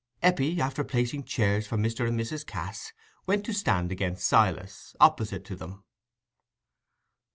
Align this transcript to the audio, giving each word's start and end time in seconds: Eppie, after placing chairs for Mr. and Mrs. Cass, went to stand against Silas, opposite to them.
Eppie, 0.23 0.59
after 0.59 0.83
placing 0.83 1.23
chairs 1.23 1.67
for 1.67 1.77
Mr. 1.77 2.07
and 2.07 2.19
Mrs. 2.19 2.43
Cass, 2.43 2.91
went 3.27 3.45
to 3.45 3.53
stand 3.53 3.91
against 3.91 4.25
Silas, 4.25 4.95
opposite 4.99 5.45
to 5.45 5.55
them. 5.55 5.83